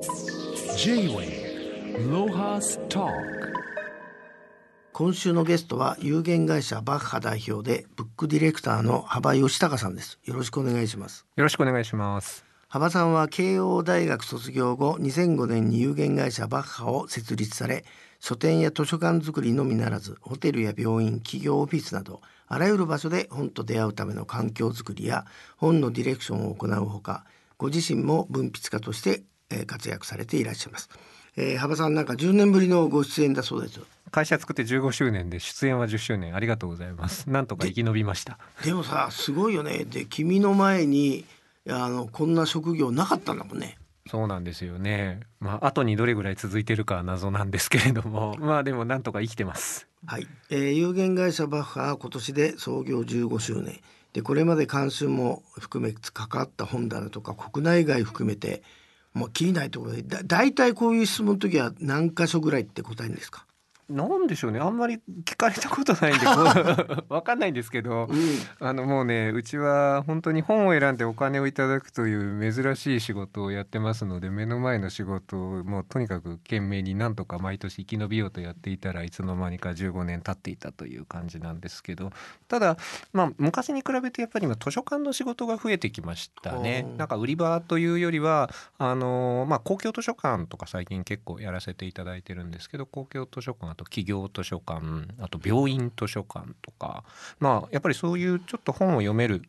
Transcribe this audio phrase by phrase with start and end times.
[0.00, 3.06] J-Way ロハスト
[4.92, 10.18] 今週のゲストは有限会社バッハ代表でブックディレクターの幅義隆さんです。
[10.24, 11.26] よろしくお願いします。
[11.36, 12.46] よろしくお願いします。
[12.68, 17.84] 幅さんは慶応大学卒業後2005年に有限会社バッハを設立され
[18.20, 25.26] 書店や図書館づくりのみならずホテルや病院企業オフィスなどあらゆる場所で本と出会うための環境づくりや
[25.58, 27.24] 本のディレクションを行うほか
[27.58, 30.88] ご自身も文筆家としてえー活躍されていらっしゃいます、
[31.36, 37.30] えー、幅さんなんか10年ぶりのご出演だそうです会社作って15周年で出演は10周年ありがとうございます。
[37.30, 38.38] なんとか生き延びました。
[38.64, 39.84] でもさすごいよね。
[39.84, 41.24] で君の前に
[41.68, 43.78] あのこんな職業なかったんだもんね。
[44.10, 45.20] そうなんですよね。
[45.38, 48.34] まあ後にどれぐらい続いてるかは謎なんですけれども。
[48.40, 49.86] まあでもなんとか生きてます。
[50.06, 53.80] はい、えー有限会社バッハは今年で創業15周年。
[54.12, 58.64] でこれまで監修も含め関わった本棚とか国内外含めて
[59.14, 63.46] もう切りないところでだ大体こういう質問の時は何箇所ぐらいって答えるんですか、
[63.90, 64.60] なんでしょうね。
[64.60, 68.18] あんまり聞かれたことないんで こう わかんないんですけどうん。
[68.60, 82.10] あのもうねうちは本当に本を選んでお金をいただくという珍しい仕事をやってますので目の前の仕事をもうとにかく懸命になんとか毎年生き延びようとやっていたらいつの間にか15年経っていたという感じなんですけど
[82.48, 82.76] ただ
[83.12, 86.86] まあ昔に比べてやっぱり今図書館の仕事が増えてきましたね。
[86.96, 94.82] なんか売り場というよりはあのまあ公共図書館とか最近結構やらせていただいてるんですけど公共図書館あと企業図書館
[95.20, 97.04] あと病院図書館とか
[97.38, 99.42] まあやっぱりそういうちょっと本を読める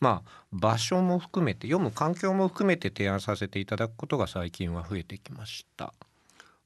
[0.00, 5.92] まあ場所も含めて読む環境も含めて提案させていただくことが最近は増えてきました。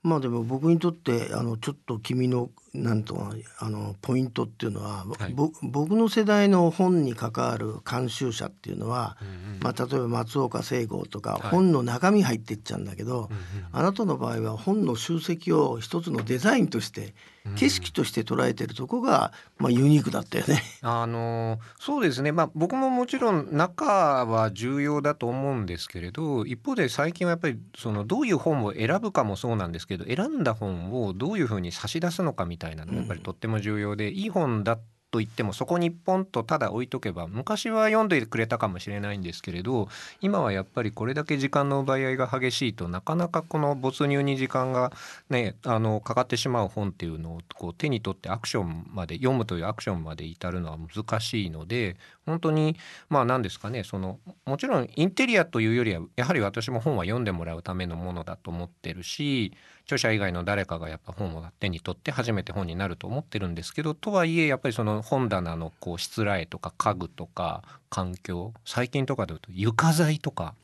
[0.03, 5.35] まあでも僕にとってあのちょっと君のなんとかあのポイントっていうのは、はい。
[5.35, 9.19] ぼ僕の世代の本に関わる監修者っていうのは、
[9.61, 11.51] まあ、例えば松岡聖剛とか、はい。
[11.51, 20.63] 本の中身入ってっちゃうんだけど、うんうんあなたの場合は本の集積を一つのデザインとしてうん景色として捉えてるとこが、まあ、ユニークだったよね。
[20.83, 34.79] あのそうですねまあ僕ももちろん中は重要だと思うんですけれど一方で最近はやっぱりそのどういう本を選ぶかもそうなんですけど選んだ本をどういうふうに差し出すのかみたいなのがやっぱりとっても重要で、いい本だ
[35.11, 39.89] と言ってもそこにポンとただ置いとけば昔は読んでくれたかもしれないんですけれど
[40.21, 44.93] 今はやっぱりこれだけ時間の奪い合いが激しいとなかなかこの没入に時間が
[45.29, 51.97] ねあのかかってしまう本っていうのをこう手に取ってアクションまで読むというアクションまで至るのは難しいので
[52.27, 52.77] 本当に
[53.09, 59.53] まあ何ですかねそのもちろんインテリアというよりはやはり私も本は読んでもらうためのものだと思ってるし
[59.91, 70.55] 著者以外の誰かがやっぱ本を手に取って初めて本になると思ってるんですけどとはいえやっぱりその本棚のこうしつらえとか家具とか環境最近とかで言うと床材とか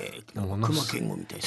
[0.00, 1.46] えー、熊す健吾みたいな。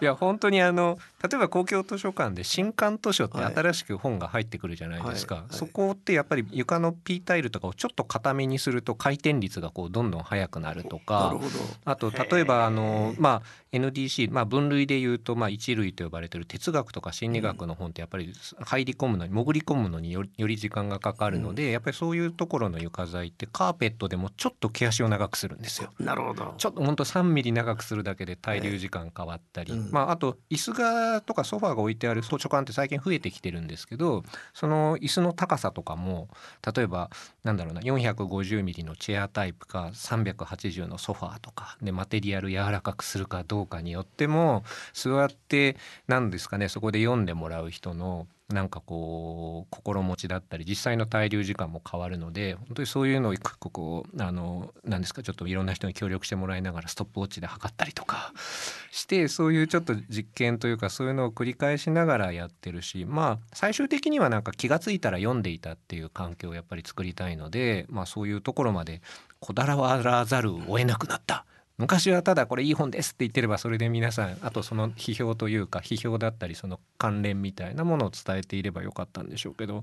[0.00, 11.40] いや本当にあの例えば公共図書館で新刊図書ってはい新しく本が入ってくるじゃないですか、はいはいそこってやっぱり床の P タイルとかをちょっと固めにすると回転率がこうどんどん速くなるとなか。
[11.84, 13.42] あと例えばあの、まあ、
[13.72, 25.92] NDC、まあ、分類でいうと、まあ、一類と呼ばれてる哲学とか心理学の本ってやっぱり入り込むのに潜り込むのにより時間がかかるので、やっぱりそういうところの床材ってカーペットでもちょっと毛足を長くするんですよ。
[25.98, 26.54] なるほど。
[26.56, 29.90] ちょっとほんと3ミリ長くするだけで滞留時間変わったり、ええうん。
[29.90, 34.22] まあ、あと椅子がとかソファーが置いてある図書館って最近増えてきてるんですけど
[34.54, 36.28] その椅子の高さとかも
[36.74, 37.10] 例えば
[37.44, 45.76] なんだろうな450ミリのチェアタイプか380のソファーとかでマテリアル柔らかくするかどうかによっても座って
[46.06, 58.32] なんですかねそこで読んでもらう人のなんかこう心持ちだったり実際の滞留時間も変わるので本当にそういうのを一個一個こうあのなんですかちょっといろんな人に協力してもらいながらストップウォッチで測ったりとか
[58.90, 69.02] してそういうちょっと実験というかそういうのを繰り返しながらやってるしまあ最終的にはなんか気が付いたら読んでいたっていう環境をやっぱり作りたいのでまあそういうところまで
[69.38, 71.44] こだわらざるを得なくなった。
[71.80, 79.82] 昔はただこれいい本ですって言ってればそれで皆さんあとその批評というか批評だったりその関連みたいなものを伝えていればよかったんでしょうけど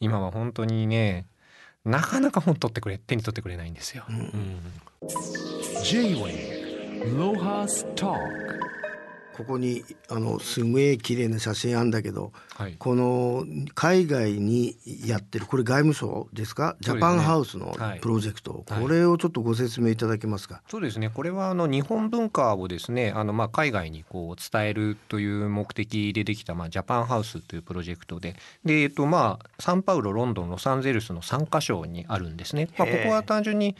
[0.00, 1.26] 今は本当にね
[1.86, 4.04] なかなか本取ってくれ手に取ってくれないんですよ。
[4.10, 4.60] うんうん
[5.82, 8.14] J-Way ロハスト
[9.40, 14.76] ここにあのすげえ綺麗な写真あんだけどはい、この海外に
[15.06, 16.76] やってるこれ外務省ですか？
[16.80, 18.00] ジャパンハウスのはい。
[18.00, 18.82] プロジェクト、はい。
[18.82, 20.60] これをちょっとご説明いただけますか？
[20.68, 21.08] そうですね。
[21.08, 28.36] これはあの日本文化をですねあのまあ海外にこう伝えるという目的でできたまあジャパンハウスというプロジェクトで。
[28.62, 32.68] で、えっと、まあサンパウロロンドンロサンゼルスの3カ所にあるんですね。
[32.76, 33.74] まあ、ここは単純に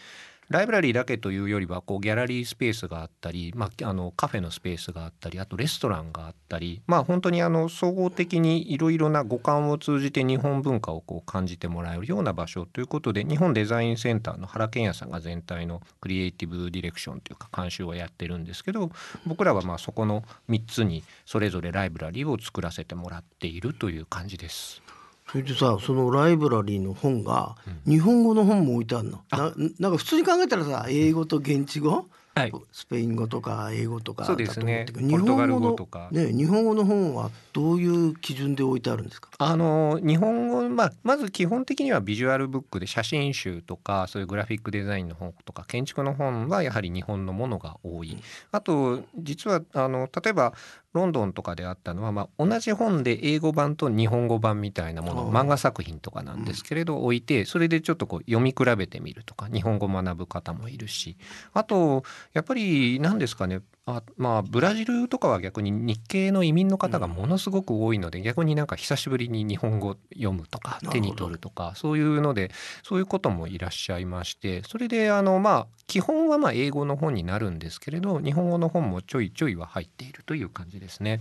[0.50, 18.90] ライブラリーだけというよりはこうギャラリースペースがあったり、まあ、あのカフェのスペースがあったりあとレストランがあったりまあ本当にあの総合的にいろいろな五感を通じて日本文化をこう感じてもらえるような場所ということで日本デザインセンターの原健也さんが全体のクリエイティブディレクションというか監修をやってるんですけど
[19.24, 24.82] 僕らはまあそこの3つにそれぞれライブラリーを作らせてもらっているという感じです。
[25.30, 27.54] それでさそのライブラリーの本が
[27.86, 32.06] 日本語の本も置いてあるの、ななんか普通に考えたらさ英語と現地語、
[32.40, 32.52] はい。
[32.72, 34.86] スペイン語とか英語とかそうですね。
[34.96, 36.08] 日本語とか。
[36.10, 39.30] ね日本語の本はどういう基準で置いてあるんですか？
[39.38, 48.16] あの日本語、まあ、まず基本的にはビジュアルブックで写真集とかそういうグラフィックデザインの本とか建築の本はやはり日本のものが多い。
[48.52, 50.52] あと実はあの例えば
[50.92, 61.16] ロンドンとかであったのは、まあ、同じ本で英語版と日本語版みたいなもの漫画作品とかなんですけれど置いてそれでちょっとこう読み比べてみるとか日本語学ぶ方もいるし。
[61.52, 63.60] あとやっぱり何ですかね。
[63.86, 72.52] あまあブラジルとかは逆に日系の移民の方がものすごく多いので、逆になんか久しぶりに日本語読むとか手に取るとかそういうので
[72.84, 81.20] そういうこともいらっしゃいましてそれであのまあ基本はまあ英語の本になるんですけれど日本語の本もちょいちょいは入っているという感じですね。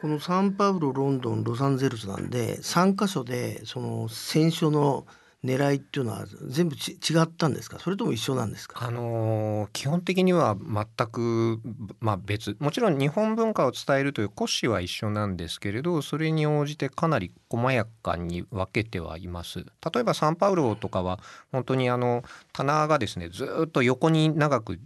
[0.00, 5.06] このサンパウロロンドンロサンゼルスなんで3カ所でその選書の
[5.44, 7.78] 狙いっていうのは全部ち違ったんですか？
[7.80, 8.86] それとも一緒なんですか？
[8.86, 11.60] あのー基本的には全く、
[12.00, 12.56] まあ、別。
[12.60, 19.64] もちろん日本文化を伝えるという骨子は一緒なんですけれどそれに応じてかなり細やかに分けてはいます。
[19.92, 21.18] 例えばサンパウロとかは
[21.50, 22.22] 本当にあの
[22.52, 24.78] 棚がですねずーっと横に長く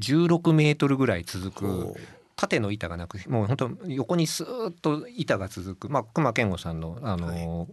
[0.00, 1.94] 16メートルぐらい続く
[2.36, 7.66] 縦の板がなくもう本当横にスーッと板が続く、まあ、熊健吾さんのあの、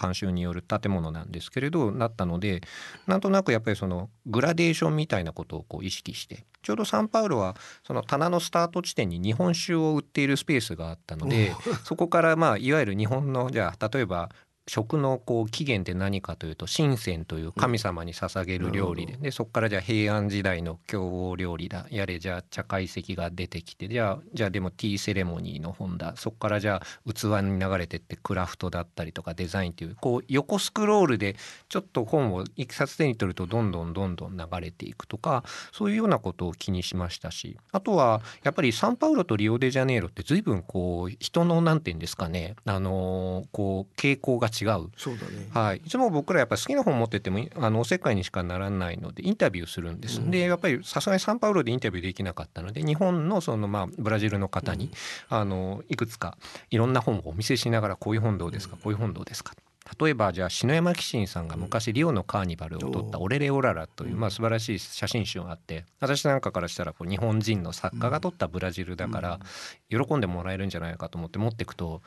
[0.00, 2.60] 監修による建物なんですけれどなったので
[3.06, 7.56] なんとなくやっぱりそのグラデーションみたいなことをこう意識してちょうどサンパウロは
[7.86, 11.54] その棚のスタート地点に日本酒を売っているスペースがあったので
[11.84, 14.30] そこからまあいわゆる日本のじゃあ例えば
[14.68, 21.86] 食のこう起源って何かというと神仙という神様に捧げる料理で,、でそこからじゃあ平安時代の共王料理だ。
[21.90, 26.14] やれじゃあ茶会席が出てきてじゃあじゃあでもティーセレモニーの本だ。
[26.16, 31.36] そこからじゃあ器に流れてってクラフトだったりとかデザインっていうこう横スクロールで
[31.68, 37.56] ちょっと本を一冊手に取るとどんどんどんどん流れていくとかそういうようなことを気にしましたし。
[37.72, 44.90] あとはやっぱりサンパウロとリオデジャネイロって随分こう人のなんて言うんですかねあのーこう傾向が違う。
[44.96, 45.48] そうだね。
[45.52, 50.30] はい、いつも僕らやっぱり好きな本持っててもあのおせっかいにしかならないのでインタビューするんです、うん。
[50.30, 54.90] でやっぱりさすがにサンパウロでインタビューできなかったので日本のそのまあブラジルの方に、
[55.28, 56.36] あのいくつか
[56.70, 59.54] いろんな本をお見せしながらこういう本どうですかこういう本どうですか
[60.00, 69.40] 例えばじゃあ篠山紀信さんが昔リオのカーニバルを撮った「オレレオララ」というまあ素晴らしい写真集があって私なんかからしたらこう日本人の作家が撮ったブラジルだから
[69.88, 72.02] 喜んでもらえるんじゃないかと思って持ってくと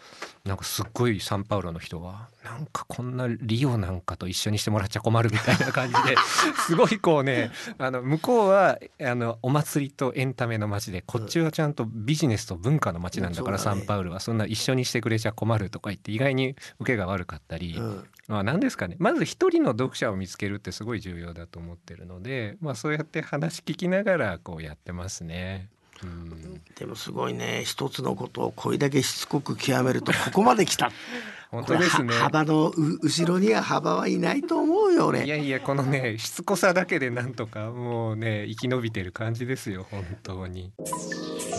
[0.45, 6.15] なんかすっごいサンパウロの人がなんかこんなリオなんかと一緒にしてもらっちゃ困るみたいな感じで
[6.67, 18.05] すごいこうねあの向こうはあのお祭りとエンタメの街でこっちはちゃんとビジネスと文化の街なんだから、サンパウロはそんな一緒にしてくれちゃ困るとか言って意外に受けが悪かったり、うん。
[18.27, 18.95] まあ何ですかね。
[18.99, 25.69] まず一人の読者を見つけるってすごい重要だと思ってるので、まあ、そうやって話聞きながらこうやってますね。
[26.03, 26.61] うん。
[26.75, 27.63] でもすごいね。
[27.65, 30.91] 一つのことをこれだけしつこく極めるとここまで来た。
[31.49, 32.09] 本当ですね。
[32.09, 35.25] これは幅のう後ろには幅はいないと思うよ俺。
[35.25, 40.71] いやいやこのねしつこさだけでなんとかもうね生き延びてる感じですよ本当に。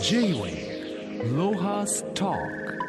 [0.01, 2.80] J-Wave Lohas Talk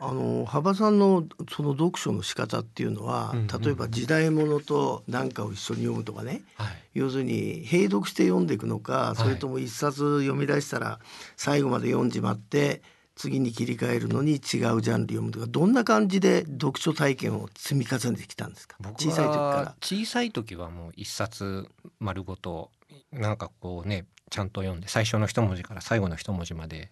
[0.00, 6.42] あの幅さんのその読書の仕方っていうのは、うんうん例えば時代物と何かを一緒に読むとかね。
[6.56, 6.68] はい。
[6.94, 9.20] 要するに併読して読んでいくのか、い。
[9.20, 11.00] それとも一冊読み出したら
[11.36, 12.82] 最後まで読んじまって
[13.16, 18.76] 次に切り替えるのに違うジャンル読むとかどんな感じで読書体験を積み重ねてきたんですか？
[18.80, 19.74] 僕小さい時かはら。
[19.82, 22.70] 小さい時はもう一冊丸ごと
[23.10, 26.90] なんかこうねちゃんと読んで最初の一文字から最後の一文字まで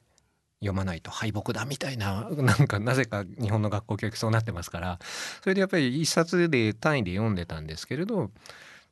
[0.60, 4.98] 読まないと敗北だみたいな なんかなぜか日本の学校教育そうなってますから。
[5.42, 8.30] それでやっぱり一冊で単位で読んでたんですけれど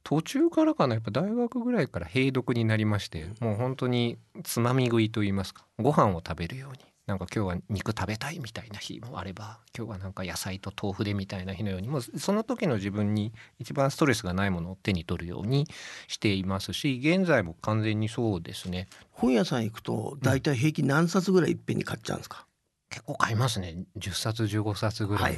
[0.02, 15.66] 途中からかなやっぱ大学ぐらいから閉読になりましてもう本当につまみ食いと言いますかご飯を食べるようになんか今日は肉食べたいみたいな日もあれば今日はなんか野菜と豆腐でみたいな日のようにもうその時の自分に一番ストレスがないものを手に取るように
[16.08, 18.88] していますし現在も完全にそうですね。
[19.10, 22.46] 本屋さん行くと大体平均何冊ぐらいいっぺんに買っちゃうんですか、
[22.94, 23.76] 結構買いますね。
[23.98, 25.34] 10冊15冊ぐら、はい。
[25.34, 25.36] い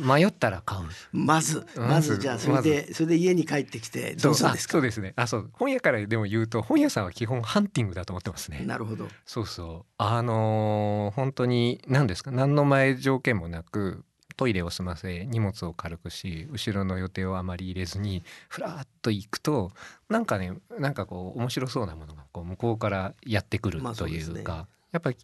[0.02, 1.88] 迷ったら買うまずうん。
[1.88, 4.50] まずじゃあそれでそれで家に帰ってきてどうですか？
[4.52, 5.12] あそうですね。
[5.16, 5.50] あそう。
[5.52, 8.62] 本屋からでも言うと本屋さんは基本ハンティングだと思ってますね。
[8.64, 9.92] なるほどそうそう。
[9.98, 12.30] あのー本当に何ですか？
[12.30, 14.04] 何の前条件もなく
[14.36, 19.72] トイレを済ませ荷物を軽くし後ろの予定をあまり入れずにふらっと行くと
[20.08, 24.40] なんかねなんかこう面白そうなものがこう向こうからやってくるというですね。
[24.40, 25.16] うか、やっぱり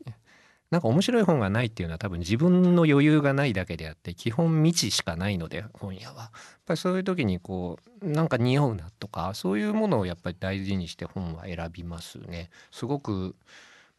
[0.70, 6.22] なんか面白い本がないっていうのは多分自分の余裕がないだけであって基本未知しかないので本屋は。
[6.22, 6.30] やっ
[6.66, 12.50] ぱりそういう時にこうなんか似合うなとかそういうものをやっぱり大事にして本は選びますね。
[12.70, 13.36] すごく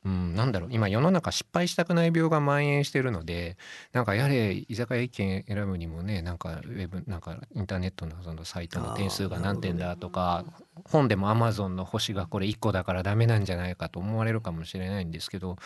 [0.05, 3.57] うん、なんだろう今世の中失敗したくない病が蔓延してるので
[3.91, 10.45] なんかやれ居酒屋一軒選ぶにもねなんかウェブなんかインターネットのそのサイトの点数が何点だとか、
[10.85, 15.57] 本でもアマゾンの星がこれ1個だからダメなんじゃないかと思われるかもしれないんですけど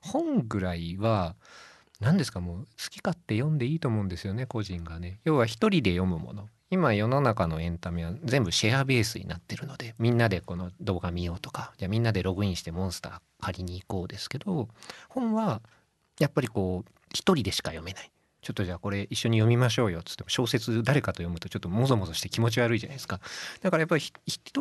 [0.00, 1.34] 本ぐらいは
[2.00, 5.18] 何ですかもう好き勝手読んでいいと思うんですよね個人がね。
[5.24, 14.68] 要は一人で読むもの今世の中のエンタメは全部シェアベースになってるのでみんなでこの動画見ようとかじゃあみんなでログインしてモンスター借りに行こうですけど
[15.08, 15.62] 本は
[16.20, 18.10] やっぱりこう一人でしか読めない。
[18.40, 23.20] ちょっとじゃあこれ一緒に読みましょうよっつっても小説誰かと読むとちょっともぞもぞして気持ち悪いじゃないですか
[23.60, 24.02] だからやっぱり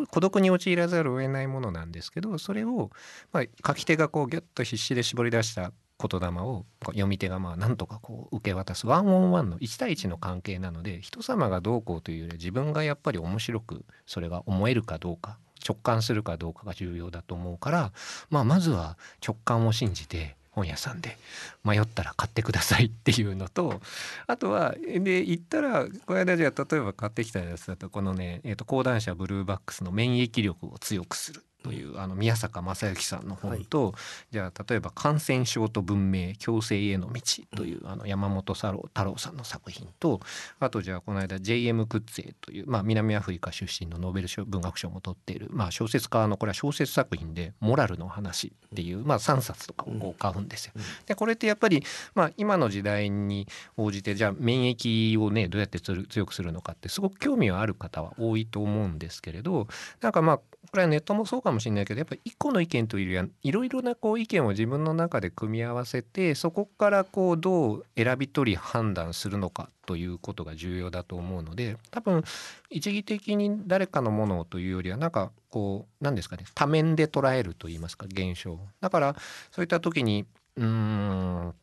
[0.10, 2.90] 孤独に陥らざるを得ないものなんですけどそれを、
[3.32, 15.38] まあ、書き手がこうギュッと必死で絞り出した言霊を読み手がまあなんとかこう受け渡すワンオンワンの1対1の関係なので人様がどうこうというよりは自分がやっぱり面白くそれが思えるかどうか
[15.68, 17.92] 直感するかどうかが重要だと思うから、
[18.30, 21.18] まあ、まずは直感を信じて本屋さんで
[21.64, 23.80] 迷ったら買ってくださいっていうのと
[24.26, 31.44] あとはで行ったらこの間じゃ例えば買ってきたやつだとこのね、え、と講談社ブルーバックスの免疫力を強くする。
[31.64, 33.94] というあの宮坂正幸さんの本と、
[34.32, 37.22] じゃあ例えば「感染症と文明共生への道」
[37.56, 40.22] というあの山本太郎太郎さんの作品と
[40.60, 41.88] あとじゃあこの間 J.M.
[41.88, 50.74] クッツェという、まあ、南アフリカ出身のノーベル賞文学賞も取っている、まあ、小説家のこれは小説作品で「モラルの話」っていう、まあ、3冊とかを買うんですよ。
[51.06, 51.84] でこれってやっぱり、
[52.16, 59.68] まあ、今の時代に応じてじゃあ免疫をねどうやってつる強くするのかってすごく興味はある方は多いと思うんですけれど
[60.02, 60.40] なんかまあ
[60.72, 72.24] これはネットもそうかもしれないけどやっぱり一個の意見というよりはいろいろなこう意見を自分の中で組み合わせてそこからこうどう選び取り判断するのかということが重要だと思うので多分
[72.70, 78.60] 一義的に誰かのものというよりはなんかこう何ですかね多面で捉えるといいますか現象。
[78.82, 79.16] だから
[79.52, 80.26] そういった時に
[80.58, 81.54] うーん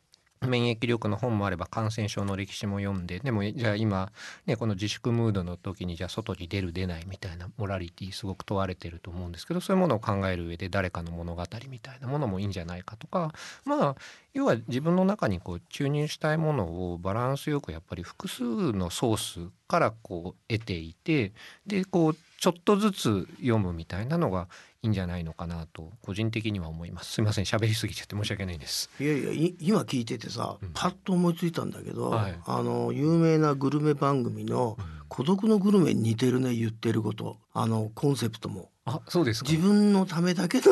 [0.41, 4.11] 免疫力の本もあれば感染症の歴史も読んででもじゃあ今
[4.45, 13.33] ねこの自粛ムードの時にじゃあ外に出る出ないみたいなモラリティすごく問われてると思うんですけどそういうものを考える上で誰かの物語みたいなものもいいんじゃないかとか
[13.65, 13.95] まあ
[14.33, 21.31] 要は自分の中にこう注入したいものをバランスよくやっぱり複数のソースからこう得ていて
[21.65, 24.47] でこうちょっとずつ読むみたいなのが
[24.83, 27.13] いいんじゃないのかなと個人的には思います。
[27.13, 28.91] すいません喋りすぎちゃって申し訳ないです。
[28.99, 30.69] いやいやい今聞いててさ、うん。
[30.75, 32.39] パッと思いついたんだけど、はい。
[32.45, 34.77] あの有名なグルメ番組の
[35.09, 37.37] 「孤独のグルメ」に似てるね言ってること。
[37.51, 38.69] あのコンセプトも。
[38.85, 39.49] あそうですか。
[39.49, 40.65] 自分のためだけの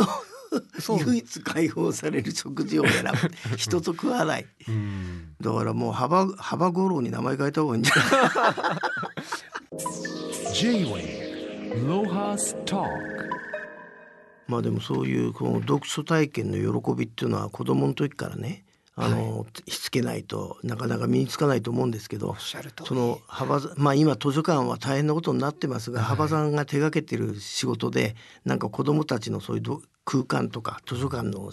[1.07, 3.11] 唯一解放される食事を選ぶ。
[3.57, 4.45] 人と食わない。
[4.67, 5.33] うん。
[5.41, 8.03] だからもう幅幅五郎に名前変えた方がいいんじゃない？
[10.53, 11.12] Talk
[14.47, 18.63] まあでもそういうこの読書体験の喜びっていうのは子供の時からね
[18.95, 22.35] あの、しつけないとなかなか身につかないと思うんですけど
[22.85, 26.07] その幅ざまあ今図書館は大変なことになってますが、はい。
[26.09, 28.15] 幅さんが手掛けてる仕事で
[28.45, 31.51] なんか子供たちのそういうど空間とか図書館の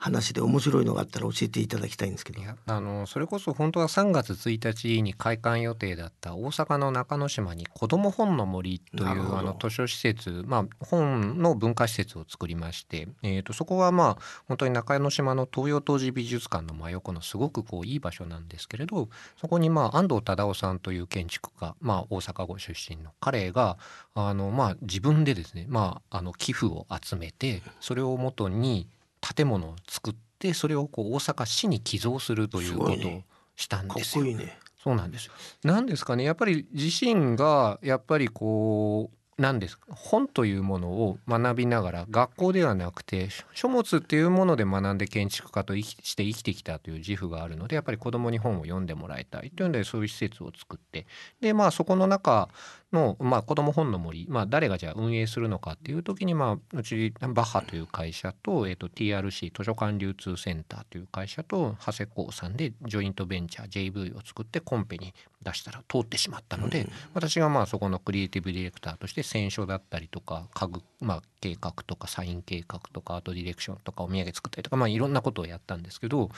[0.00, 2.38] 話で面白いのがあったら教えていただきたいんですけど。
[2.66, 19.08] あのそれこそ本当は3月1日に開館予定だった大阪の中之島に子ども本の森というあの図書施設、まあ、本の文化施設を作りまして、えー、とそこはまあ本当に中之島の東洋陶磁美術館の真横のすごくこういい場所なんですけれど
[19.40, 23.78] そこにまあ安藤忠雄さんという建築家、まあ、大阪ご出身の彼が
[24.14, 28.86] あの、まあ、自分でですね、まあ、あの寄付を集めてそれをもとに
[29.20, 33.22] 建物を作ってそれをこう大阪市に寄贈するということを
[33.56, 34.24] したんですよ。
[34.24, 34.58] こいいね。
[34.82, 35.32] そうなんですよ。
[35.64, 51.06] なんですかねやっぱり自身がやっぱりこうなんですか本というものを学びながら学校ではなくて書物っていうもので学んで建築家として生きてきたという自負があるのでやっぱり子どもに本を読んでもらいたいというのでそういう施設を作って
[51.40, 52.48] でまあそこの中
[52.92, 76.30] の、まあ、子ども本の森、まあ、誰がじゃあ運営するのかっていう時に、まあ、うちバッハという会社と,、えー、と TRC 図書館流通センターという会社と長谷光さんでジョイントベンチャー JV を作ってコンペに出したら通ってしまったので、私がまあそこのクリエイティブディレクターとして選書だったりとか家具、まあ、計画とかサイン計画とかアートディレクションとかお土産作ったりとか、まあ、いろんなことをやったんですけど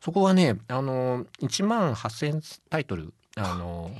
[0.00, 3.90] そこはねあの1万8,000タイトルあの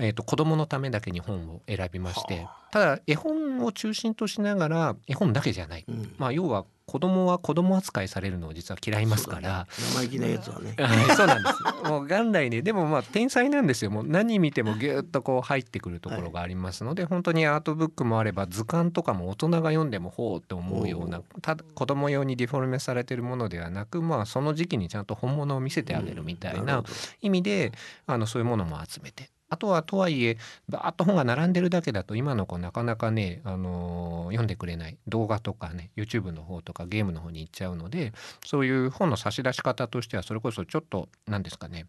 [0.00, 9.64] えーと、子どものためだけに本を選びましてただ絵本を中心としながら絵本だけじゃない、うん、まあ、要は子供は子供扱いされるのを実は嫌いますから、ね、
[9.94, 10.74] 生意気なやつはね。
[11.14, 13.92] そうなんです もう元来ねでもまあ天才なんですよ。
[13.92, 26.82] もう何見てもぎゅっとこう入ってくるところがありますので、はい、本当にアートブックもあれば図鑑とかも大人が読んでもほうって思うようなただ子供用にディフォルメされてるものではなくまあその時期にちゃんと本物を見せてあげるみたいな
[27.20, 27.70] 意味で、
[28.06, 30.38] あのそういうものも集めてあとはとはいえ
[30.68, 38.12] バーッと本が並んでるだけだと今の子なかなかね、あのー、読んでくれない動画とかね YouTube の方とかゲームの方に行っちゃうので
[38.46, 41.86] そういう本の差し出し方としてはそれこそちょっと何ですかね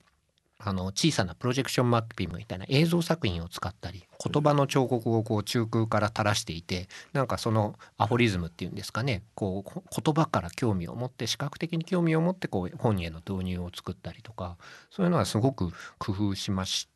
[0.63, 14.57] あの小さなプロジェクションマッピングみたいな映像作品を使ったり言葉の彫刻をこう中空から垂らしていてなんかそのアフォリズムっていうんですかねこう言葉から興味を持って視覚的に興味を持ってこう本への導入を作ったりとか
[14.91, 16.91] そういうのはすごく工夫しました。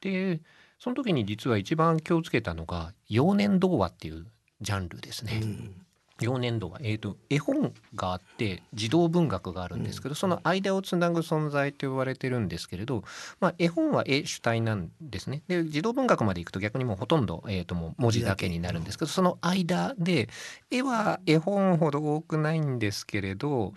[0.00, 0.40] で
[0.78, 4.26] その時に実は一番気をつけたのが幼年童話っていう
[4.60, 5.40] ジャンルですね。
[5.42, 5.86] うん。
[6.20, 13.04] 幼年童話、えーと、絵本があって児童文学があるんですけど、うん、その間をつなぐ存在と言われてるんですけれど、
[13.38, 15.42] まあ、絵本は絵主体なんですね。
[15.46, 20.30] で児童文学までいくと逆にもうほとんど、えーと、もう文字だけになるんですけどその間で
[20.70, 23.74] 絵は絵本ほど多くないんですけれど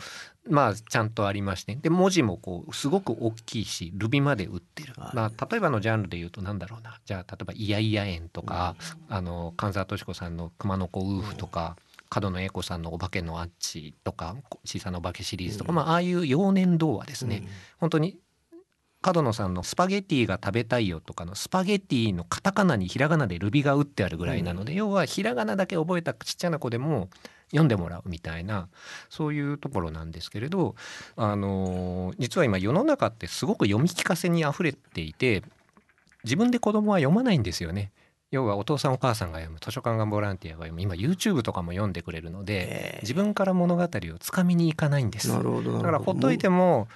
[0.49, 1.75] まあちゃんとありまして。
[1.75, 6.99] で文字もこうすごく大きいしルビまで打ってる、まあ、例えばのジャンルで言うとなんだろうな。
[7.05, 8.75] じゃあ例えば「イヤイヤ園」とか、
[9.09, 11.75] うん、あの神沢敏子さんの「熊野子夫婦」とか。
[11.77, 11.89] うん。
[12.09, 17.47] 角野栄子さんの「お化けのアッチ」とか「小さなお化け」シリーズとか、まあ、ああいう幼年童話ですね、うん、
[17.79, 18.17] 本当に
[19.01, 27.09] 角野さんの「スパゲティが食べたいよ」とかのスパゲティのカタカナにひらがなでルビが打ってあるぐらいなので、うん、要はひらがなだけ覚えたちっちゃな子でも
[27.51, 28.67] 読んでもらうみたいな
[29.09, 30.75] そういうところなんですけれど、
[31.15, 35.43] あのー、実は今世の中ってすごく読み聞かせにあふれていて
[36.23, 37.91] 自分で子供は読まないんですよね。
[38.31, 43.87] 要はお父さんお母さんが読む図書館がボランティアが読む今 YouTube とかも読んでくれるので自分から物語を
[44.19, 45.29] つかみに行かないんです。
[45.29, 46.87] なるほどだからほっといても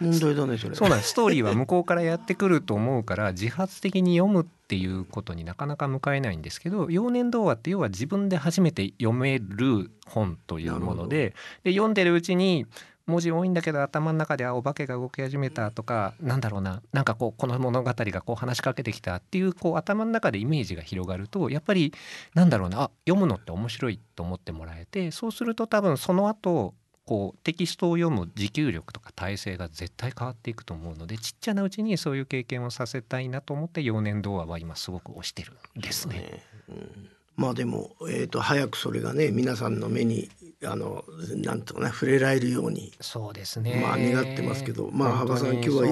[0.60, 0.76] それ。
[0.76, 1.10] そうなんです。
[1.10, 12.66] ストーリーは向こうからやってくると思うから自発的に読むっていうことになかなか向かえないんですけど幼年童話って要は自分で初めて読める本というものでで読んでるうちに
[13.06, 21.94] 文字多いんだけど頭の中ではお化けが動き始めたとかなんだろうななんかこうこの物語がこう話しかけてきたっていうこう頭の中でイメージが広がるとやっぱり
[22.34, 26.74] なんだろうなあ読むのって面白いと思ってもらえてそうすると多分その後
[27.06, 36.16] こうテキストを読む持久力とか体制が絶対変わっていくと思うのでちっちゃなうちにそういう経験をさせたいなと思って幼年童話は今すごく推してるんですね。
[36.16, 36.44] ね。
[36.70, 40.30] うん、まあでも、えーと早くそれがね皆さんの目に
[40.66, 41.04] あの
[41.36, 42.94] なんとかね触れられるように。
[43.02, 43.82] そうですね。
[43.82, 45.88] まあ願ってますけどまあ幅さん今日は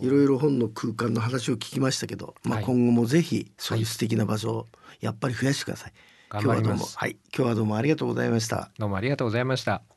[0.00, 4.66] いろいろ本の空間の話を聞きましたけど、まあ、今後もぜひそういう素敵な場所を
[5.00, 5.92] やっぱり増やしてください。
[6.30, 6.86] はい、今日はどうも。
[6.86, 7.18] はい。
[7.36, 8.70] 今日はどうもありがとうございました。
[8.78, 9.91] どうもありがとうございました。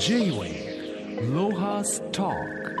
[0.00, 2.73] J-Way ロハスター